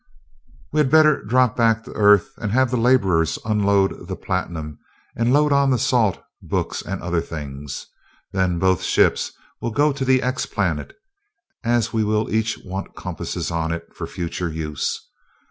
"We 0.71 0.79
had 0.79 0.89
better 0.89 1.21
drop 1.23 1.55
back 1.55 1.83
to 1.83 1.93
Earth, 1.93 2.31
have 2.41 2.71
the 2.71 2.75
laborers 2.77 3.37
unload 3.45 4.07
the 4.07 4.15
platinum, 4.15 4.79
and 5.15 5.31
load 5.31 5.51
on 5.53 5.69
the 5.69 5.77
salt, 5.77 6.23
books, 6.41 6.81
and 6.81 7.03
other 7.03 7.21
things. 7.21 7.85
Then 8.31 8.57
both 8.57 8.81
ships 8.81 9.31
will 9.61 9.69
go 9.69 9.93
to 9.93 10.03
the 10.03 10.23
'X' 10.23 10.47
planet, 10.47 10.95
as 11.63 11.93
we 11.93 12.03
will 12.03 12.33
each 12.33 12.57
want 12.65 12.95
compasses 12.95 13.51
on 13.51 13.71
it, 13.71 13.95
for 13.95 14.07
future 14.07 14.49
use. 14.51 14.99